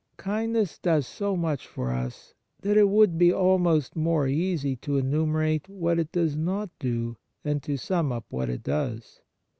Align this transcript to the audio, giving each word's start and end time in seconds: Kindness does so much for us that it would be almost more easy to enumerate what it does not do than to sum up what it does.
Kindness 0.17 0.79
does 0.79 1.05
so 1.05 1.37
much 1.37 1.67
for 1.67 1.91
us 1.91 2.33
that 2.61 2.75
it 2.75 2.89
would 2.89 3.19
be 3.19 3.31
almost 3.31 3.95
more 3.95 4.27
easy 4.27 4.75
to 4.77 4.97
enumerate 4.97 5.69
what 5.69 5.99
it 5.99 6.11
does 6.11 6.35
not 6.35 6.71
do 6.79 7.17
than 7.43 7.59
to 7.59 7.77
sum 7.77 8.11
up 8.11 8.25
what 8.29 8.49
it 8.49 8.63
does. 8.63 9.21